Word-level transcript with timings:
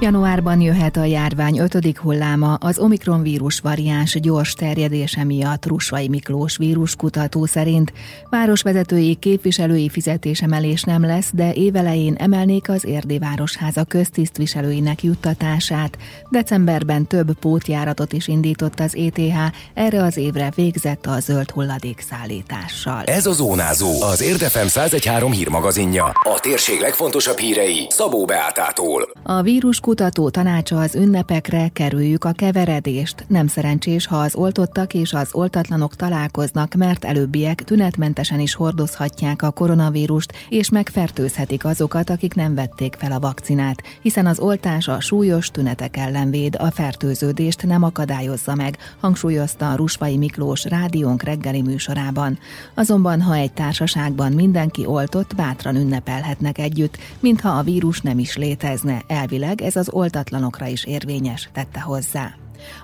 Januárban 0.00 0.60
jöhet 0.60 0.96
a 0.96 1.04
járvány 1.04 1.58
ötödik 1.58 1.98
hulláma 1.98 2.54
az 2.54 2.78
Omikron 2.78 3.22
vírus 3.22 3.60
variáns 3.60 4.20
gyors 4.20 4.52
terjedése 4.54 5.24
miatt 5.24 5.66
Rusvai 5.66 6.08
Miklós 6.08 6.56
víruskutató 6.56 7.44
szerint 7.44 7.92
városvezetői 8.30 9.14
képviselői 9.14 9.88
fizetésemelés 9.88 10.82
nem 10.82 11.04
lesz, 11.04 11.30
de 11.32 11.52
évelején 11.52 12.14
emelnék 12.14 12.68
az 12.68 12.84
Érdi 12.84 13.18
Városháza 13.18 13.84
köztisztviselőinek 13.84 15.02
juttatását. 15.02 15.98
Decemberben 16.30 17.06
több 17.06 17.38
pótjáratot 17.38 18.12
is 18.12 18.28
indított 18.28 18.80
az 18.80 18.96
ETH, 18.96 19.56
erre 19.74 20.02
az 20.02 20.16
évre 20.16 20.52
végzett 20.54 21.06
a 21.06 21.20
zöld 21.20 21.50
hulladék 21.50 22.00
szállítással. 22.00 23.02
Ez 23.04 23.26
a 23.26 23.32
Zónázó, 23.32 24.02
az 24.02 24.22
Érdefem 24.22 24.66
1013 24.66 25.32
hírmagazinja. 25.32 26.04
A 26.04 26.38
térség 26.40 26.80
legfontosabb 26.80 27.38
hírei 27.38 27.86
Szabó 27.88 28.24
Beátától. 28.24 29.08
A 29.22 29.42
vírus 29.42 29.80
kutató 29.96 30.30
tanácsa 30.30 30.80
az 30.80 30.94
ünnepekre 30.94 31.68
kerüljük 31.68 32.24
a 32.24 32.32
keveredést. 32.32 33.24
Nem 33.28 33.46
szerencsés, 33.46 34.06
ha 34.06 34.16
az 34.16 34.34
oltottak 34.34 34.94
és 34.94 35.12
az 35.12 35.28
oltatlanok 35.32 35.96
találkoznak, 35.96 36.74
mert 36.74 37.04
előbbiek 37.04 37.62
tünetmentesen 37.62 38.40
is 38.40 38.54
hordozhatják 38.54 39.42
a 39.42 39.50
koronavírust, 39.50 40.32
és 40.48 40.70
megfertőzhetik 40.70 41.64
azokat, 41.64 42.10
akik 42.10 42.34
nem 42.34 42.54
vették 42.54 42.96
fel 42.98 43.12
a 43.12 43.18
vakcinát, 43.18 43.82
hiszen 44.02 44.26
az 44.26 44.38
oltás 44.38 44.88
a 44.88 45.00
súlyos 45.00 45.50
tünetek 45.50 45.96
ellen 45.96 46.30
véd, 46.30 46.56
a 46.58 46.70
fertőződést 46.70 47.62
nem 47.62 47.82
akadályozza 47.82 48.54
meg, 48.54 48.76
hangsúlyozta 49.00 49.70
a 49.70 49.76
Rusvai 49.76 50.16
Miklós 50.16 50.64
rádiónk 50.64 51.22
reggeli 51.22 51.62
műsorában. 51.62 52.38
Azonban, 52.74 53.20
ha 53.20 53.34
egy 53.34 53.52
társaságban 53.52 54.32
mindenki 54.32 54.86
oltott, 54.86 55.34
bátran 55.34 55.76
ünnepelhetnek 55.76 56.58
együtt, 56.58 56.98
mintha 57.20 57.48
a 57.48 57.62
vírus 57.62 58.00
nem 58.00 58.18
is 58.18 58.36
létezne. 58.36 59.02
Elvileg 59.06 59.60
ez 59.60 59.75
az 59.76 59.90
oltatlanokra 59.90 60.66
is 60.66 60.84
érvényes, 60.84 61.48
tette 61.52 61.80
hozzá. 61.80 62.34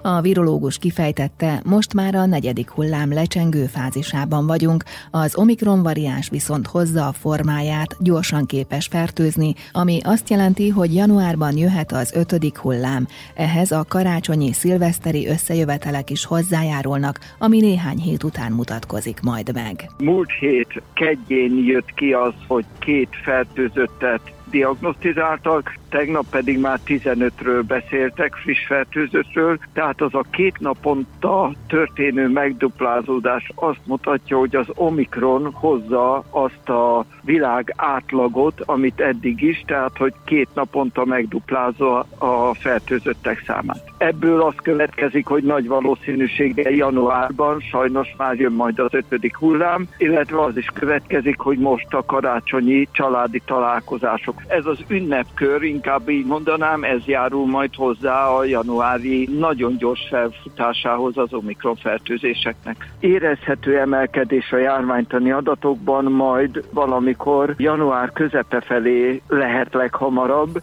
A 0.02 0.20
virológus 0.20 0.78
kifejtette, 0.78 1.62
most 1.64 1.94
már 1.94 2.14
a 2.14 2.26
negyedik 2.26 2.70
hullám 2.70 3.12
lecsengő 3.12 3.66
fázisában 3.66 4.46
vagyunk, 4.46 4.84
az 5.10 5.36
Omikron 5.36 5.82
variáns 5.82 6.28
viszont 6.28 6.66
hozza 6.66 7.06
a 7.06 7.12
formáját, 7.12 7.96
gyorsan 8.00 8.46
képes 8.46 8.86
fertőzni, 8.86 9.54
ami 9.72 10.00
azt 10.04 10.30
jelenti, 10.30 10.68
hogy 10.68 10.94
januárban 10.94 11.56
jöhet 11.56 11.92
az 11.92 12.12
ötödik 12.14 12.58
hullám. 12.58 13.06
Ehhez 13.34 13.70
a 13.70 13.84
karácsonyi 13.88 14.52
szilveszteri 14.52 15.28
összejövetelek 15.28 16.10
is 16.10 16.24
hozzájárulnak, 16.24 17.18
ami 17.38 17.60
néhány 17.60 17.98
hét 17.98 18.22
után 18.22 18.52
mutatkozik 18.52 19.20
majd 19.20 19.54
meg. 19.54 19.90
Múlt 19.98 20.30
hét 20.40 20.82
kedjén 20.94 21.64
jött 21.64 21.94
ki 21.94 22.12
az, 22.12 22.34
hogy 22.48 22.64
két 22.78 23.08
fertőzöttet 23.24 24.20
diagnosztizáltak, 24.53 25.75
tegnap 25.89 26.25
pedig 26.31 26.58
már 26.58 26.78
15-ről 26.86 27.62
beszéltek, 27.67 28.34
friss 28.34 28.67
fertőzöttről, 28.67 29.59
tehát 29.72 30.00
az 30.00 30.14
a 30.14 30.25
két 30.31 30.59
naponta 30.59 31.53
történő 31.67 32.28
megduplázódás 32.28 33.53
azt 33.55 33.81
mutatja, 33.86 34.39
hogy 34.39 34.56
az 34.56 34.67
Omikron 34.75 35.53
hozza 35.53 36.25
azt 36.31 36.69
a 36.69 37.05
világ 37.22 37.75
átlagot, 37.77 38.61
amit 38.61 39.00
eddig 39.00 39.42
is, 39.42 39.62
tehát 39.67 39.97
hogy 39.97 40.14
két 40.25 40.48
naponta 40.55 41.05
megduplázza 41.05 42.06
a 42.19 42.55
fertőzöttek 42.55 43.42
számát. 43.47 43.84
Ebből 43.98 44.42
az 44.42 44.55
következik, 44.62 45.27
hogy 45.27 45.42
nagy 45.42 45.66
valószínűséggel 45.66 46.72
januárban 46.72 47.61
sajnos 47.61 48.14
már 48.16 48.34
jön 48.34 48.53
majd 48.53 48.78
az 48.78 48.94
ötödik 48.94 49.37
hullám, 49.37 49.89
illetve 49.98 50.41
az 50.41 50.56
is 50.56 50.66
következik, 50.75 51.39
hogy 51.39 51.59
most 51.59 51.94
a 51.94 52.05
karácsonyi 52.05 52.89
családi 52.92 53.42
találkozások. 53.44 54.41
Ez 54.46 54.66
az 54.66 54.78
ünnepkör, 54.88 55.62
inkább 55.62 56.08
így 56.08 56.26
mondanám, 56.26 56.84
ez 56.84 57.04
járul 57.04 57.46
majd 57.46 57.74
hozzá 57.74 58.26
a 58.26 58.44
januári 58.44 59.28
nagyon 59.38 59.76
gyors 59.76 60.08
felfutásához 60.10 61.19
az 61.19 61.34
Omikron 61.34 61.76
fertőzéseknek. 61.76 62.92
Érezhető 63.00 63.78
emelkedés 63.78 64.52
a 64.52 64.56
járványtani 64.56 65.32
adatokban 65.32 66.04
majd 66.04 66.64
valamikor 66.72 67.54
január 67.58 68.12
közepe 68.12 68.60
felé 68.60 69.22
lehet 69.28 69.75
leghamarabb, 69.75 70.62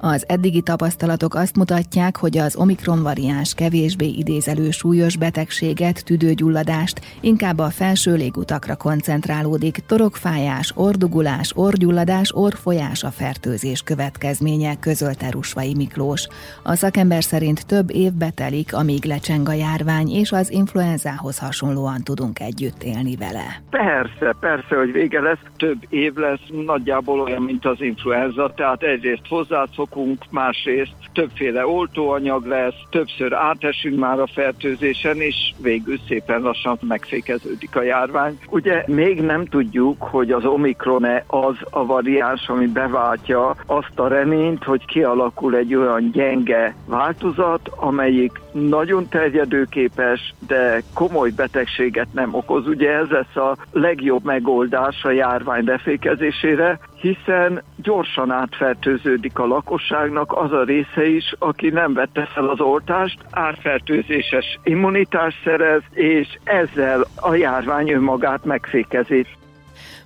az 0.00 0.24
eddigi 0.28 0.62
tapasztalatok 0.62 1.34
azt 1.34 1.56
mutatják, 1.56 2.16
hogy 2.16 2.38
az 2.38 2.56
Omikron 2.56 3.02
variáns 3.02 3.54
kevésbé 3.54 4.06
idézelő 4.06 4.70
súlyos 4.70 5.16
betegséget, 5.16 6.04
tüdőgyulladást 6.04 7.00
inkább 7.20 7.58
a 7.58 7.70
felső 7.70 8.14
légutakra 8.14 8.76
koncentrálódik, 8.76 9.76
torokfájás, 9.86 10.72
ordugulás, 10.74 11.52
orgyulladás, 11.56 12.32
orfolyás 12.34 13.02
a 13.02 13.10
fertőzés 13.10 13.82
következménye, 13.82 14.78
közölte 14.80 15.30
Rusvai 15.30 15.74
Miklós. 15.74 16.28
A 16.62 16.74
szakember 16.74 17.22
szerint 17.22 17.66
több 17.66 17.90
év 17.90 18.12
betelik, 18.12 18.74
amíg 18.74 19.04
lecseng 19.04 19.48
a 19.48 19.52
járvány, 19.52 20.08
és 20.10 20.32
az 20.32 20.50
influenzához 20.50 21.38
hasonlóan 21.38 22.02
tudunk 22.02 22.40
együtt 22.40 22.82
élni 22.82 23.16
vele. 23.16 23.62
Persze, 23.70 24.36
persze, 24.40 24.76
hogy 24.76 24.92
vége 24.92 25.20
lesz, 25.20 25.38
több 25.56 25.78
év 25.88 26.14
lesz, 26.14 26.40
nagyjából 26.66 27.20
olyan, 27.20 27.42
mint 27.42 27.64
az 27.64 27.80
influenza, 27.80 28.52
tehát 28.56 28.82
egyrészt 28.82 29.26
hozzászok 29.28 29.93
szokunk, 29.94 30.24
másrészt 30.30 30.92
többféle 31.12 31.66
oltóanyag 31.66 32.46
lesz, 32.46 32.74
többször 32.90 33.32
átesünk 33.32 33.98
már 33.98 34.20
a 34.20 34.26
fertőzésen, 34.26 35.20
és 35.20 35.52
végül 35.62 35.98
szépen 36.08 36.40
lassan 36.40 36.78
megfékeződik 36.80 37.76
a 37.76 37.82
járvány. 37.82 38.38
Ugye 38.48 38.84
még 38.86 39.20
nem 39.20 39.44
tudjuk, 39.44 40.02
hogy 40.02 40.30
az 40.30 40.44
Omikron-e 40.44 41.24
az 41.26 41.56
a 41.70 41.86
variáns, 41.86 42.48
ami 42.48 42.66
beváltja 42.66 43.56
azt 43.66 43.98
a 43.98 44.08
reményt, 44.08 44.64
hogy 44.64 44.84
kialakul 44.84 45.56
egy 45.56 45.74
olyan 45.74 46.10
gyenge 46.10 46.74
változat, 46.86 47.68
amelyik 47.76 48.40
nagyon 48.52 49.08
terjedőképes, 49.08 50.34
de 50.46 50.82
komoly 50.94 51.30
betegséget 51.30 52.08
nem 52.12 52.34
okoz. 52.34 52.66
Ugye 52.66 52.92
ez 52.92 53.08
lesz 53.08 53.36
a 53.36 53.56
legjobb 53.72 54.24
megoldás 54.24 55.04
a 55.04 55.10
járvány 55.10 55.64
befékezésére, 55.64 56.78
hiszen 57.04 57.62
gyorsan 57.76 58.30
átfertőződik 58.30 59.38
a 59.38 59.46
lakosságnak 59.46 60.32
az 60.32 60.52
a 60.52 60.64
része 60.64 61.06
is, 61.06 61.34
aki 61.38 61.68
nem 61.68 61.92
vette 61.92 62.28
fel 62.34 62.48
az 62.48 62.60
oltást, 62.60 63.18
átfertőzéses 63.30 64.58
immunitást 64.62 65.36
szerez, 65.44 65.82
és 65.92 66.38
ezzel 66.44 67.04
a 67.16 67.34
járvány 67.34 67.90
önmagát 67.90 68.44
megfékezi 68.44 69.26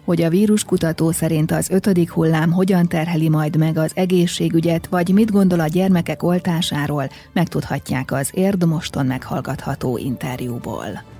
hogy 0.04 0.22
a 0.22 0.28
víruskutató 0.28 1.10
szerint 1.10 1.50
az 1.50 1.70
ötödik 1.70 2.10
hullám 2.10 2.52
hogyan 2.52 2.86
terheli 2.86 3.28
majd 3.28 3.56
meg 3.56 3.78
az 3.78 3.92
egészségügyet, 3.94 4.86
vagy 4.86 5.08
mit 5.12 5.30
gondol 5.30 5.60
a 5.60 5.66
gyermekek 5.66 6.22
oltásáról, 6.22 7.04
megtudhatják 7.32 8.12
az 8.12 8.30
Érdmoston 8.34 9.06
meghallgatható 9.06 9.98
interjúból. 9.98 11.17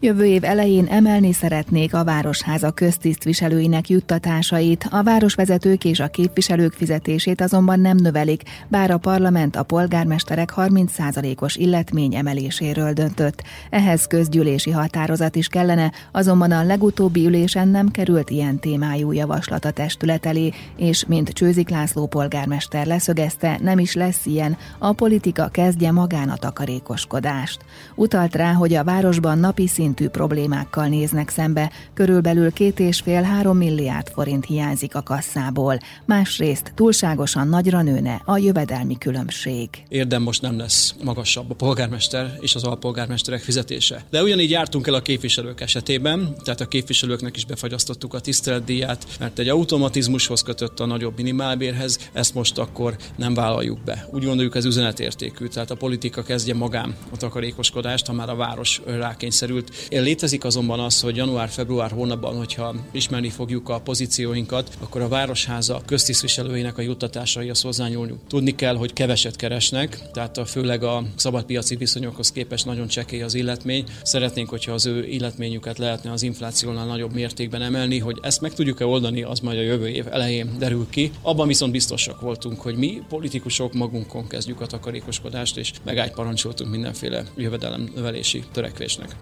Jövő 0.00 0.24
év 0.24 0.44
elején 0.44 0.86
emelni 0.86 1.32
szeretnék 1.32 1.94
a 1.94 2.04
Városháza 2.04 2.70
köztisztviselőinek 2.70 3.88
juttatásait, 3.88 4.86
a 4.90 5.02
városvezetők 5.02 5.84
és 5.84 6.00
a 6.00 6.08
képviselők 6.08 6.72
fizetését 6.72 7.40
azonban 7.40 7.80
nem 7.80 7.96
növelik, 7.96 8.42
bár 8.68 8.90
a 8.90 8.98
parlament 8.98 9.56
a 9.56 9.62
polgármesterek 9.62 10.52
30%-os 10.56 11.56
illetmény 11.56 12.14
emeléséről 12.14 12.92
döntött. 12.92 13.42
Ehhez 13.70 14.06
közgyűlési 14.06 14.70
határozat 14.70 15.36
is 15.36 15.48
kellene, 15.48 15.92
azonban 16.12 16.50
a 16.50 16.64
legutóbbi 16.64 17.26
ülésen 17.26 17.68
nem 17.68 17.88
került 17.88 18.30
ilyen 18.30 18.58
témájú 18.58 19.12
javaslat 19.12 19.64
a 19.64 19.70
testület 19.70 20.26
elé, 20.26 20.52
és 20.76 21.04
mint 21.06 21.28
Csőzik 21.28 21.68
László 21.68 22.06
polgármester 22.06 22.86
leszögezte, 22.86 23.58
nem 23.62 23.78
is 23.78 23.94
lesz 23.94 24.26
ilyen, 24.26 24.56
a 24.78 24.92
politika 24.92 25.48
kezdje 25.48 25.90
magán 25.90 26.28
a 26.28 26.36
takarékoskodást. 26.36 27.64
Utalt 27.94 28.34
rá, 28.34 28.52
hogy 28.52 28.74
a 28.74 28.84
városban 28.84 29.38
napi 29.38 29.66
szint 29.66 29.86
szintű 29.88 30.08
problémákkal 30.08 30.86
néznek 30.86 31.28
szembe, 31.28 31.72
körülbelül 31.94 32.52
két 32.52 32.80
és 32.80 33.00
fél 33.00 33.22
három 33.22 33.56
milliárd 33.56 34.08
forint 34.08 34.44
hiányzik 34.44 34.94
a 34.94 35.02
kasszából. 35.02 35.78
Másrészt 36.04 36.72
túlságosan 36.74 37.48
nagyra 37.48 37.82
nőne 37.82 38.22
a 38.24 38.38
jövedelmi 38.38 38.98
különbség. 38.98 39.68
Érdem 39.88 40.22
most 40.22 40.42
nem 40.42 40.58
lesz 40.58 40.94
magasabb 41.04 41.50
a 41.50 41.54
polgármester 41.54 42.36
és 42.40 42.54
az 42.54 42.64
alpolgármesterek 42.64 43.40
fizetése. 43.40 44.04
De 44.10 44.22
ugyanígy 44.22 44.50
jártunk 44.50 44.86
el 44.86 44.94
a 44.94 45.02
képviselők 45.02 45.60
esetében, 45.60 46.34
tehát 46.44 46.60
a 46.60 46.66
képviselőknek 46.66 47.36
is 47.36 47.44
befagyasztottuk 47.44 48.14
a 48.14 48.20
tiszteletdíját, 48.20 49.06
mert 49.18 49.38
egy 49.38 49.48
automatizmushoz 49.48 50.42
kötött 50.42 50.80
a 50.80 50.86
nagyobb 50.86 51.16
minimálbérhez, 51.16 52.10
ezt 52.12 52.34
most 52.34 52.58
akkor 52.58 52.96
nem 53.16 53.34
vállaljuk 53.34 53.84
be. 53.84 54.08
Úgy 54.10 54.24
gondoljuk, 54.24 54.56
ez 54.56 54.64
üzenetértékű, 54.64 55.46
tehát 55.46 55.70
a 55.70 55.74
politika 55.74 56.22
kezdje 56.22 56.54
magán 56.54 56.96
a 57.12 57.16
takarékoskodást, 57.16 58.06
ha 58.06 58.12
már 58.12 58.28
a 58.28 58.34
város 58.34 58.80
rákényszerült 58.86 59.76
Létezik 59.90 60.44
azonban 60.44 60.80
az, 60.80 61.00
hogy 61.00 61.16
január-február 61.16 61.90
hónapban, 61.90 62.36
hogyha 62.36 62.74
ismerni 62.92 63.28
fogjuk 63.28 63.68
a 63.68 63.80
pozícióinkat, 63.80 64.76
akkor 64.80 65.00
a 65.00 65.08
Városháza 65.08 65.82
köztisztviselőinek 65.86 66.78
a 66.78 66.82
juttatásai 66.82 67.50
az 67.50 67.60
hozzányúlni. 67.60 68.12
Tudni 68.28 68.54
kell, 68.54 68.76
hogy 68.76 68.92
keveset 68.92 69.36
keresnek, 69.36 69.98
tehát 70.12 70.38
a, 70.38 70.44
főleg 70.44 70.82
a 70.82 71.02
szabadpiaci 71.16 71.76
viszonyokhoz 71.76 72.32
képest 72.32 72.64
nagyon 72.64 72.86
csekély 72.86 73.22
az 73.22 73.34
illetmény. 73.34 73.84
Szeretnénk, 74.02 74.48
hogyha 74.48 74.72
az 74.72 74.86
ő 74.86 75.06
illetményüket 75.06 75.78
lehetne 75.78 76.12
az 76.12 76.22
inflációnál 76.22 76.86
nagyobb 76.86 77.12
mértékben 77.12 77.62
emelni, 77.62 77.98
hogy 77.98 78.18
ezt 78.22 78.40
meg 78.40 78.54
tudjuk-e 78.54 78.86
oldani, 78.86 79.22
az 79.22 79.40
majd 79.40 79.58
a 79.58 79.62
jövő 79.62 79.88
év 79.88 80.06
elején 80.10 80.58
derül 80.58 80.86
ki. 80.90 81.10
Abban 81.22 81.46
viszont 81.46 81.72
biztosak 81.72 82.20
voltunk, 82.20 82.60
hogy 82.60 82.76
mi 82.76 83.02
politikusok 83.08 83.72
magunkon 83.72 84.26
kezdjük 84.26 84.60
a 84.60 84.66
takarékoskodást, 84.66 85.56
és 85.56 85.72
megágyparancsoltunk 85.84 86.70
mindenféle 86.70 87.24
jövedelem 87.36 87.90
növelési 87.94 88.44
törekvésnek. 88.52 89.16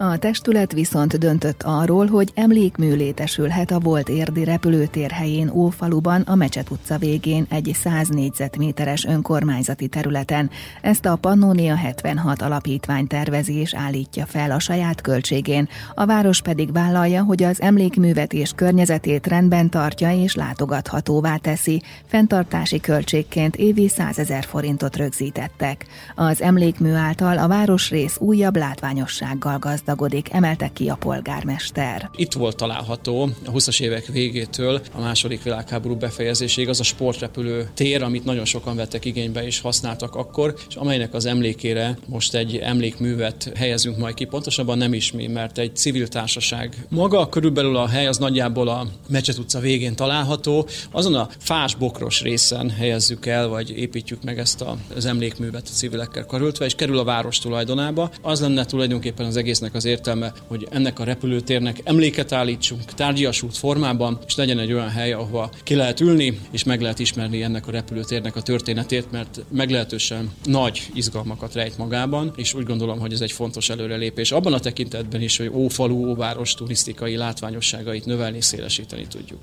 A 0.00 0.18
testület 0.18 0.72
viszont 0.72 1.18
döntött 1.18 1.62
arról, 1.62 2.06
hogy 2.06 2.30
emlékmű 2.34 2.94
létesülhet 2.94 3.70
a 3.70 3.78
volt 3.78 4.08
érdi 4.08 4.44
repülőtér 4.44 5.10
helyén 5.10 5.50
Ófaluban, 5.50 6.20
a 6.20 6.34
Mecset 6.34 6.70
utca 6.70 6.98
végén 6.98 7.46
egy 7.48 7.70
100 7.74 8.08
négyzetméteres 8.08 9.04
önkormányzati 9.04 9.88
területen. 9.88 10.50
Ezt 10.80 11.06
a 11.06 11.16
Pannonia 11.16 11.74
76 11.74 12.42
alapítvány 12.42 13.06
tervezi 13.06 13.54
és 13.54 13.74
állítja 13.74 14.26
fel 14.26 14.50
a 14.50 14.58
saját 14.58 15.00
költségén. 15.00 15.68
A 15.94 16.06
város 16.06 16.42
pedig 16.42 16.72
vállalja, 16.72 17.22
hogy 17.22 17.42
az 17.42 17.60
emlékművet 17.60 18.32
és 18.32 18.52
környezetét 18.54 19.26
rendben 19.26 19.70
tartja 19.70 20.22
és 20.22 20.34
látogathatóvá 20.34 21.36
teszi. 21.36 21.82
Fentartási 22.06 22.80
költségként 22.80 23.56
évi 23.56 23.88
100 23.88 24.18
ezer 24.18 24.44
forintot 24.44 24.96
rögzítettek. 24.96 25.86
Az 26.14 26.42
emlékmű 26.42 26.92
által 26.92 27.38
a 27.38 27.48
városrész 27.48 28.16
újabb 28.18 28.56
látványossággal 28.56 29.58
gazdag 29.58 29.86
gazdagodik, 29.88 30.32
emelte 30.32 30.70
ki 30.72 30.88
a 30.88 30.94
polgármester. 30.94 32.10
Itt 32.16 32.32
volt 32.32 32.56
található 32.56 33.22
a 33.44 33.50
20-as 33.50 33.80
évek 33.80 34.06
végétől 34.06 34.80
a 34.94 35.00
második 35.00 35.42
világháború 35.42 35.96
befejezéséig 35.96 36.68
az 36.68 36.80
a 36.80 36.82
sportrepülő 36.82 37.68
tér, 37.74 38.02
amit 38.02 38.24
nagyon 38.24 38.44
sokan 38.44 38.76
vettek 38.76 39.04
igénybe 39.04 39.44
és 39.44 39.60
használtak 39.60 40.14
akkor, 40.14 40.54
és 40.68 40.74
amelynek 40.74 41.14
az 41.14 41.26
emlékére 41.26 41.98
most 42.06 42.34
egy 42.34 42.56
emlékművet 42.56 43.52
helyezünk 43.56 43.98
majd 43.98 44.14
ki. 44.14 44.24
Pontosabban 44.24 44.78
nem 44.78 44.92
is 44.92 45.12
mi, 45.12 45.26
mert 45.26 45.58
egy 45.58 45.76
civil 45.76 46.08
társaság. 46.08 46.86
Maga 46.88 47.28
körülbelül 47.28 47.76
a 47.76 47.86
hely 47.86 48.06
az 48.06 48.18
nagyjából 48.18 48.68
a 48.68 48.86
Mecset 49.08 49.38
utca 49.38 49.58
végén 49.58 49.94
található. 49.94 50.66
Azon 50.90 51.14
a 51.14 51.28
fás 51.38 51.74
bokros 51.74 52.22
részen 52.22 52.70
helyezzük 52.70 53.26
el, 53.26 53.48
vagy 53.48 53.70
építjük 53.78 54.22
meg 54.22 54.38
ezt 54.38 54.64
az 54.96 55.04
emlékművet 55.04 55.68
a 55.68 55.72
civilekkel 55.72 56.26
karöltve, 56.26 56.64
és 56.64 56.74
kerül 56.74 56.98
a 56.98 57.04
város 57.04 57.38
tulajdonába. 57.38 58.10
Az 58.22 58.40
lenne 58.40 58.64
tulajdonképpen 58.64 59.26
az 59.26 59.36
egésznek 59.36 59.76
az 59.78 59.84
értelme, 59.84 60.32
hogy 60.46 60.66
ennek 60.70 60.98
a 60.98 61.04
repülőtérnek 61.04 61.80
emléket 61.84 62.32
állítsunk 62.32 62.84
tárgyasult 62.84 63.56
formában, 63.56 64.18
és 64.26 64.36
legyen 64.36 64.58
egy 64.58 64.72
olyan 64.72 64.88
hely, 64.88 65.12
ahova 65.12 65.50
ki 65.62 65.74
lehet 65.74 66.00
ülni, 66.00 66.40
és 66.50 66.64
meg 66.64 66.80
lehet 66.80 66.98
ismerni 66.98 67.42
ennek 67.42 67.66
a 67.66 67.70
repülőtérnek 67.70 68.36
a 68.36 68.42
történetét, 68.42 69.10
mert 69.10 69.44
meglehetősen 69.50 70.30
nagy 70.44 70.86
izgalmakat 70.94 71.54
rejt 71.54 71.78
magában, 71.78 72.32
és 72.36 72.54
úgy 72.54 72.64
gondolom, 72.64 72.98
hogy 72.98 73.12
ez 73.12 73.20
egy 73.20 73.32
fontos 73.32 73.70
előrelépés. 73.70 74.32
Abban 74.32 74.52
a 74.52 74.60
tekintetben 74.60 75.22
is, 75.22 75.36
hogy 75.36 75.50
ófalu, 75.52 76.08
óváros 76.08 76.54
turisztikai 76.54 77.16
látványosságait 77.16 78.06
növelni, 78.06 78.40
szélesíteni 78.40 79.06
tudjuk. 79.06 79.40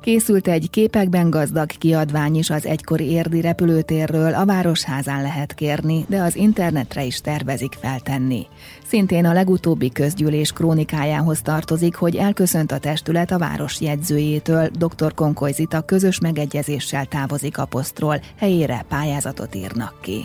Készült 0.00 0.48
egy 0.48 0.70
képekben 0.70 1.30
gazdag 1.30 1.66
kiadvány 1.70 2.36
is 2.36 2.50
az 2.50 2.66
egykori 2.66 3.10
érdi 3.10 3.40
repülőtérről, 3.40 4.34
a 4.34 4.44
Városházán 4.44 5.22
lehet 5.22 5.54
kérni, 5.54 6.04
de 6.08 6.20
az 6.20 6.36
internetre 6.36 7.04
is 7.04 7.20
tervezik 7.20 7.72
feltenni. 7.80 8.46
Szintén 8.86 9.24
a 9.24 9.32
legutóbbi 9.32 9.92
közgyűlés 9.92 10.52
krónikájához 10.52 11.42
tartozik, 11.42 11.94
hogy 11.94 12.16
elköszönt 12.16 12.72
a 12.72 12.78
testület 12.78 13.30
a 13.30 13.38
város 13.38 13.80
jegyzőjétől, 13.80 14.68
dr. 14.68 15.14
Konkolyzita 15.14 15.80
közös 15.80 16.20
megegyezéssel 16.20 17.06
távozik 17.06 17.58
a 17.58 17.64
posztról, 17.64 18.20
helyére 18.36 18.84
pályázatot 18.88 19.54
írnak 19.54 19.94
ki. 20.00 20.24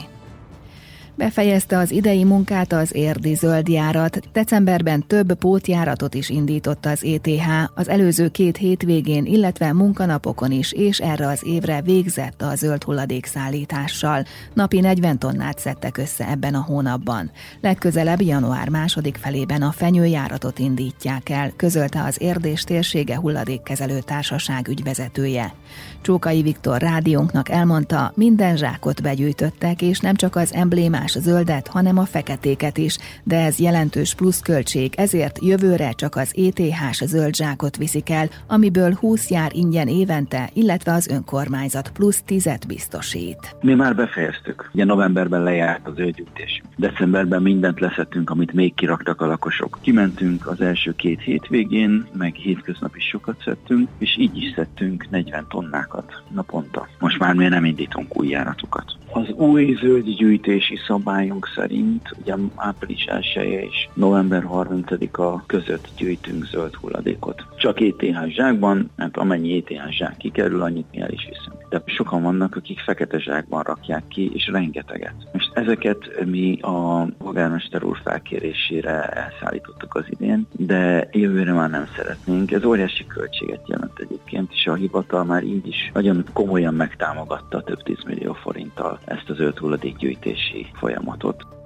Befejezte 1.16 1.78
az 1.78 1.92
idei 1.92 2.24
munkát 2.24 2.74
az 2.74 2.96
érdi 2.96 3.34
zöldjárat. 3.34 4.20
Decemberben 4.32 5.08
több 5.08 5.34
pótjáratot 5.34 6.14
is 6.14 6.30
indított 6.30 6.86
az 6.86 7.04
ETH, 7.04 7.48
az 7.76 7.90
előző 7.90 8.28
két 8.28 8.58
hétvégén, 8.58 9.26
illetve 9.26 9.74
munkanapokon 9.74 10.52
is, 10.52 10.72
és 10.72 11.00
erre 11.00 11.28
az 11.28 11.42
évre 11.46 11.82
végzett 11.82 12.42
a 12.42 12.56
zöld 12.56 12.84
hulladék 12.84 13.26
szállítással. 13.26 14.24
Napi 14.54 14.80
40 14.80 15.20
tonnát 15.20 15.60
szedtek 15.60 15.98
össze 15.98 16.30
ebben 16.30 16.54
a 16.54 16.62
hónapban. 16.62 17.32
Legközelebb 17.62 18.22
január 18.22 18.70
második 18.70 19.18
felében 19.18 19.62
a 19.62 19.72
fenyőjáratot 19.72 20.60
indítják 20.60 21.30
el, 21.30 21.52
közölte 21.56 22.04
az 22.04 22.22
Érdés 22.22 22.64
térsége 22.64 23.16
hulladékkezelő 23.16 24.00
társaság 24.00 24.68
ügyvezetője. 24.68 25.54
Csókai 26.02 26.42
Viktor 26.42 26.82
rádiónknak 26.82 27.50
elmondta, 27.50 28.12
minden 28.16 28.58
zsákot 28.58 29.02
begyűjtöttek, 29.02 29.82
és 29.82 30.00
nem 30.00 30.16
csak 30.16 30.36
az 30.36 30.54
emblémás 31.04 31.34
zöldet, 31.34 31.68
hanem 31.68 31.98
a 31.98 32.06
feketéket 32.06 32.78
is, 32.78 32.98
de 33.24 33.46
ez 33.46 33.60
jelentős 33.60 34.16
pluszköltség, 34.16 34.94
ezért 34.98 35.40
jövőre 35.42 35.92
csak 35.92 36.16
az 36.16 36.34
ETH-s 36.38 37.04
zöld 37.06 37.36
zsákot 37.36 37.78
viszik 37.78 38.10
el, 38.10 38.30
amiből 38.48 38.94
20 38.94 39.30
jár 39.30 39.52
ingyen 39.54 39.88
évente, 39.88 40.50
illetve 40.54 40.94
az 40.94 41.08
önkormányzat 41.08 41.92
plusz 41.92 42.22
10 42.22 42.50
biztosít. 42.68 43.56
Mi 43.62 43.74
már 43.74 43.96
befejeztük. 43.96 44.70
Ugye 44.74 44.86
novemberben 44.86 45.44
lejárt 45.44 45.88
az 45.88 45.96
zöldgyűjtés. 45.96 46.62
Decemberben 46.76 47.42
mindent 47.42 47.80
leszettünk, 47.80 48.30
amit 48.30 48.54
még 48.54 48.74
kiraktak 48.74 49.22
a 49.22 49.26
lakosok. 49.26 49.80
Kimentünk 49.82 50.48
az 50.48 50.62
első 50.62 50.96
két 50.96 51.22
hétvégén, 51.22 52.08
meg 52.14 52.36
hétköznap 52.36 52.96
is 52.96 53.08
sokat 53.08 53.42
szedtünk, 53.44 53.90
és 53.98 54.18
így 54.18 54.38
is 54.38 54.54
szedtünk 54.56 55.10
40 55.10 55.46
tonnákat 55.50 56.24
naponta. 56.34 56.88
Most 57.00 57.20
már 57.20 57.34
mi 57.34 57.48
nem 57.48 57.66
indítunk 57.66 58.18
új 58.18 58.28
járatokat. 58.28 58.96
Az 59.16 59.30
új 59.30 59.78
zöldgyűjtési 59.82 60.80
szabályunk 60.88 61.48
szerint 61.56 62.02
ugye 62.22 62.36
április 62.56 63.06
1 63.06 63.26
és 63.36 63.90
november 63.94 64.44
30-a 64.52 65.46
között 65.46 65.88
gyűjtünk 65.98 66.46
zöld 66.46 66.76
hulladékot. 66.76 67.46
Csak 67.58 67.82
ETH 67.82 68.28
zsákban, 68.28 68.92
mert 68.96 69.18
amennyi 69.18 69.58
ETH 69.58 69.90
zsák 69.90 70.18
kikerül, 70.18 70.62
annyit 70.62 70.88
mi 70.92 71.02
el 71.02 71.12
is 71.12 71.28
viszünk. 71.30 71.63
De 71.74 71.82
sokan 71.86 72.24
vannak, 72.24 72.56
akik 72.56 72.80
fekete 72.80 73.20
zsákban 73.20 73.64
rakják 73.64 74.08
ki, 74.08 74.32
és 74.34 74.48
rengeteget. 74.48 75.14
Most 75.32 75.52
ezeket 75.54 76.26
mi 76.26 76.60
a 76.62 77.06
polgármester 77.18 77.84
úr 77.84 78.00
felkérésére 78.04 79.02
elszállítottuk 79.04 79.96
az 79.96 80.04
idén, 80.10 80.48
de 80.52 81.08
jövőre 81.12 81.54
már 81.54 81.70
nem 81.70 81.88
szeretnénk. 81.96 82.52
Ez 82.52 82.66
óriási 82.66 83.06
költséget 83.06 83.68
jelent 83.68 84.00
egyébként, 84.00 84.52
és 84.52 84.68
a 84.68 84.74
hivatal 84.74 85.24
már 85.24 85.44
így 85.44 85.68
is 85.68 85.92
nagyon 85.94 86.24
komolyan 86.34 86.74
megtámogatta 86.74 87.62
több 87.62 87.84
tízmillió 87.84 88.34
forinttal 88.34 89.00
ezt 89.06 89.30
az 89.30 89.36
zöld 89.36 89.58
hulladékgyűjtési 89.58 90.68
folyamatot. 90.74 91.63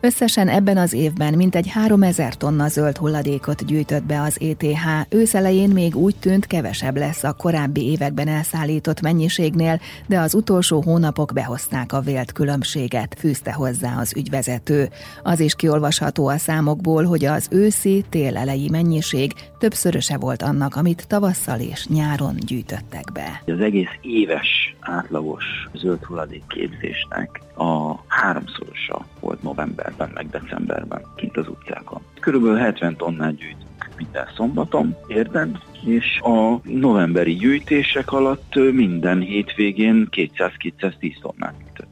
Összesen 0.00 0.48
ebben 0.48 0.76
az 0.76 0.92
évben 0.92 1.34
mintegy 1.34 1.68
3000 1.68 2.34
tonna 2.34 2.68
zöld 2.68 2.96
hulladékot 2.96 3.64
gyűjtött 3.64 4.02
be 4.02 4.20
az 4.20 4.38
ETH. 4.40 5.14
Őszelején 5.14 5.70
még 5.70 5.96
úgy 5.96 6.16
tűnt 6.16 6.46
kevesebb 6.46 6.96
lesz 6.96 7.24
a 7.24 7.32
korábbi 7.32 7.90
években 7.90 8.28
elszállított 8.28 9.00
mennyiségnél, 9.00 9.80
de 10.06 10.18
az 10.18 10.34
utolsó 10.34 10.82
hónapok 10.82 11.30
behozták 11.34 11.92
a 11.92 12.00
vélt 12.00 12.32
különbséget, 12.32 13.16
fűzte 13.18 13.52
hozzá 13.52 13.98
az 14.00 14.16
ügyvezető. 14.16 14.88
Az 15.22 15.40
is 15.40 15.54
kiolvasható 15.54 16.28
a 16.28 16.36
számokból, 16.36 17.04
hogy 17.04 17.24
az 17.24 17.48
őszi 17.50 18.04
télelei 18.08 18.68
mennyiség 18.70 19.32
többszöröse 19.58 20.16
volt 20.18 20.42
annak, 20.42 20.76
amit 20.76 21.06
tavasszal 21.08 21.60
és 21.60 21.86
nyáron 21.86 22.34
gyűjtöttek 22.36 23.12
be. 23.12 23.42
Az 23.46 23.60
egész 23.60 23.98
éves 24.00 24.76
átlagos 24.80 25.44
zöld 25.74 26.04
hulladék 26.04 26.42
képzésnek 26.46 27.40
a 27.54 28.04
háromszorosa 28.06 29.06
volt 29.20 29.42
novemberben, 29.88 30.10
meg 30.14 30.30
decemberben 30.30 31.02
kint 31.16 31.36
az 31.36 31.48
utcákon. 31.48 32.02
Körülbelül 32.20 32.56
70 32.56 32.96
tonnát 32.96 33.36
gyűjtünk 33.36 33.66
minden 33.96 34.28
szombaton, 34.36 34.96
érden, 35.06 35.62
és 35.84 36.20
a 36.20 36.60
novemberi 36.62 37.34
gyűjtések 37.34 38.12
alatt 38.12 38.54
minden 38.54 39.20
hétvégén 39.20 40.08
200-210 40.10 41.20
tonnát 41.20 41.54
gyűjtött. 41.58 41.87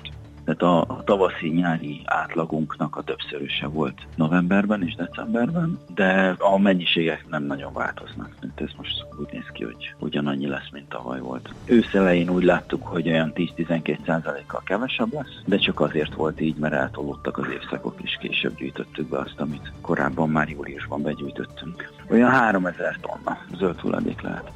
Tehát 0.46 0.62
a 0.62 1.02
tavaszi-nyári 1.04 2.02
átlagunknak 2.04 2.96
a 2.96 3.02
többszöröse 3.02 3.66
volt 3.66 4.06
novemberben 4.14 4.82
és 4.82 4.94
decemberben, 4.94 5.78
de 5.94 6.34
a 6.38 6.58
mennyiségek 6.58 7.24
nem 7.30 7.42
nagyon 7.42 7.72
változnak. 7.72 8.34
Tehát 8.40 8.60
ez 8.60 8.70
most 8.76 9.06
úgy 9.20 9.28
néz 9.32 9.46
ki, 9.52 9.64
hogy 9.64 9.94
ugyanannyi 9.98 10.46
lesz, 10.46 10.68
mint 10.72 10.88
tavaly 10.88 11.20
volt. 11.20 11.54
Őszelején 11.64 12.30
úgy 12.30 12.44
láttuk, 12.44 12.86
hogy 12.86 13.08
olyan 13.08 13.32
10-12%-kal 13.34 14.62
kevesebb 14.64 15.12
lesz, 15.12 15.42
de 15.44 15.56
csak 15.56 15.80
azért 15.80 16.14
volt 16.14 16.40
így, 16.40 16.56
mert 16.56 16.74
eltolódtak 16.74 17.38
az 17.38 17.46
évszakok, 17.52 17.94
és 18.02 18.16
később 18.20 18.56
gyűjtöttük 18.56 19.08
be 19.08 19.18
azt, 19.18 19.40
amit 19.40 19.72
korábban 19.80 20.30
már 20.30 20.48
júliusban 20.48 21.02
begyűjtöttünk. 21.02 21.92
Olyan 22.10 22.30
3000 22.30 22.98
tonna 23.00 23.38
zöld 23.58 23.80
hulladék 23.80 24.20
lehet. 24.20 24.52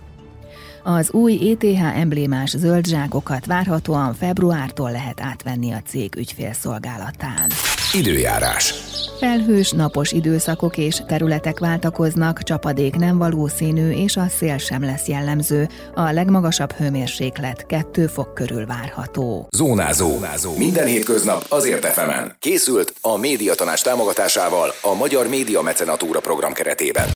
Az 0.82 1.12
új 1.12 1.50
ETH 1.50 1.98
emblémás 1.98 2.50
zöld 2.50 2.86
zsákokat 2.86 3.46
várhatóan 3.46 4.14
februártól 4.14 4.90
lehet 4.90 5.20
átvenni 5.20 5.72
a 5.72 5.82
cég 5.86 6.16
ügyfélszolgálatán. 6.16 7.50
Időjárás. 7.92 8.74
Felhős, 9.18 9.70
napos 9.70 10.12
időszakok 10.12 10.76
és 10.76 11.02
területek 11.06 11.58
váltakoznak, 11.58 12.42
csapadék 12.42 12.96
nem 12.96 13.18
valószínű, 13.18 13.90
és 13.90 14.16
a 14.16 14.26
szél 14.38 14.58
sem 14.58 14.84
lesz 14.84 15.06
jellemző. 15.06 15.68
A 15.94 16.10
legmagasabb 16.10 16.72
hőmérséklet 16.72 17.66
2 17.66 18.06
fok 18.06 18.34
körül 18.34 18.66
várható. 18.66 19.48
Zónázó. 19.50 20.08
Zónázó. 20.08 20.56
Minden 20.56 20.86
hétköznap 20.86 21.44
azért 21.48 21.84
efemen. 21.84 22.36
Készült 22.38 22.94
a 23.00 23.16
médiatanás 23.16 23.80
támogatásával 23.80 24.72
a 24.82 24.94
Magyar 24.94 25.28
Média 25.28 25.62
Mecenatúra 25.62 26.20
program 26.20 26.52
keretében. 26.52 27.08